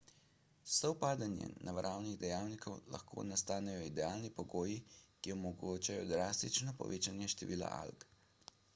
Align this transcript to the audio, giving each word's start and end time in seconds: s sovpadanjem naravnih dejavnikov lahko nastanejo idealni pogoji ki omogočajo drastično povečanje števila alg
s 0.61 0.69
sovpadanjem 0.83 1.51
naravnih 1.67 2.15
dejavnikov 2.23 2.79
lahko 2.95 3.25
nastanejo 3.33 3.83
idealni 3.91 4.33
pogoji 4.41 4.79
ki 5.21 5.37
omogočajo 5.37 6.09
drastično 6.15 6.77
povečanje 6.85 7.33
števila 7.37 7.73
alg 7.81 8.11